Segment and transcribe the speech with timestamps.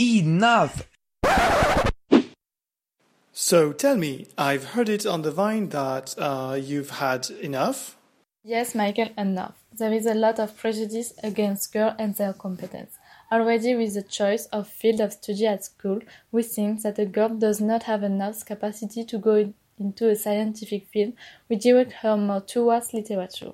[0.00, 0.88] Enough!
[3.32, 7.96] So tell me, I've heard it on the vine that uh, you've had enough?
[8.42, 9.54] Yes, Michael, enough.
[9.72, 12.98] There is a lot of prejudice against girls and their competence.
[13.30, 16.00] Already with the choice of field of study at school,
[16.32, 20.86] we think that a girl does not have enough capacity to go into a scientific
[20.86, 21.12] field,
[21.48, 23.52] we direct her more towards literature.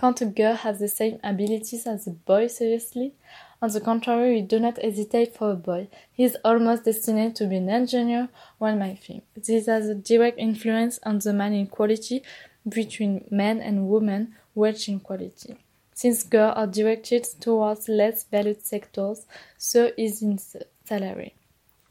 [0.00, 3.14] Can't a girl have the same abilities as a boy seriously?
[3.60, 5.88] On the contrary, we do not hesitate for a boy.
[6.12, 8.28] He is almost destined to be an engineer,
[8.58, 9.24] one might think.
[9.34, 12.22] This has a direct influence on the man inequality
[12.68, 15.56] between men and women, wage inequality.
[15.92, 20.38] Since girls are directed towards less valued sectors, so is in
[20.84, 21.34] salary.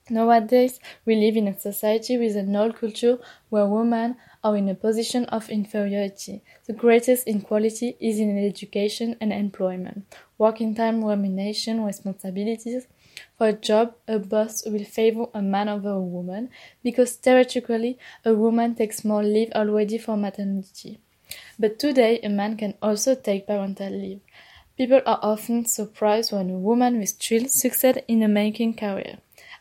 [0.09, 4.75] Nowadays, we live in a society with an old culture where women are in a
[4.75, 6.43] position of inferiority.
[6.65, 10.05] The greatest inequality is in education and employment.
[10.37, 12.87] Working time, remuneration, responsibilities.
[13.37, 16.51] For a job, a boss will favor a man over a woman
[16.83, 20.99] because theoretically a woman takes more leave already for maternity.
[21.59, 24.21] But today a man can also take parental leave.
[24.77, 29.17] People are often surprised when a woman with children succeeds in a making career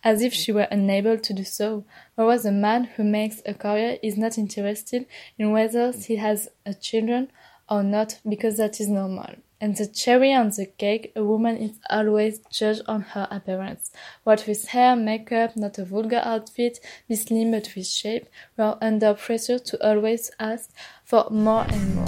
[0.07, 3.99] as if she were unable to do so, whereas a man who makes a career
[4.05, 5.05] is not interested
[5.37, 7.29] in whether he has a children
[7.69, 9.35] or not because that is normal.
[9.61, 13.91] And the cherry on the cake, a woman is always judged on her appearance.
[14.23, 18.79] What with hair, makeup, not a vulgar outfit, be slim but with shape, we are
[18.81, 20.71] under pressure to always ask
[21.05, 22.07] for more and more.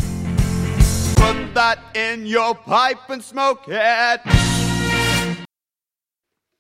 [1.17, 4.58] Put that in your pipe and smoke it.